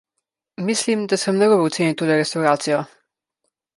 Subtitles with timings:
[0.69, 2.81] Mislim, da sem narobe ocenil tole restavracijo.